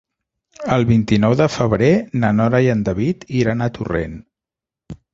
[0.75, 1.91] El vint-i-nou de febrer
[2.25, 4.21] na Nora i en David iran a Torrent.